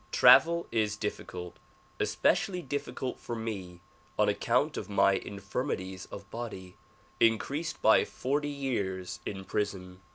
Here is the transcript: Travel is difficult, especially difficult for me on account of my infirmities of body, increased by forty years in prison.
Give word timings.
Travel 0.11 0.65
is 0.71 0.97
difficult, 0.97 1.57
especially 1.99 2.63
difficult 2.63 3.19
for 3.19 3.35
me 3.35 3.81
on 4.17 4.29
account 4.29 4.75
of 4.75 4.89
my 4.89 5.13
infirmities 5.13 6.07
of 6.07 6.27
body, 6.31 6.75
increased 7.19 7.79
by 7.83 8.03
forty 8.03 8.49
years 8.49 9.19
in 9.27 9.45
prison. 9.45 9.99